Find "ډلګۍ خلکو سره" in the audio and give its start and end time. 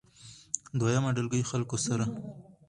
1.15-2.05